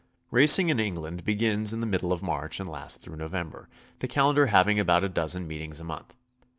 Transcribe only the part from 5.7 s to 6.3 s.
a month.